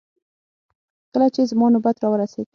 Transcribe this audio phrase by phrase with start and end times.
[1.11, 2.47] کله چې زما نوبت راورسېد.